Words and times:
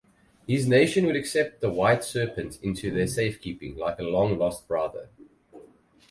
His 0.47 0.67
nation 0.67 1.05
would 1.05 1.15
accept 1.15 1.61
the 1.61 1.69
"white 1.69 2.03
serpent" 2.03 2.57
into 2.63 2.89
their 2.89 3.05
safekeeping 3.05 3.77
like 3.77 3.99
a 3.99 4.03
long-lost 4.03 4.67
brother. 4.67 5.09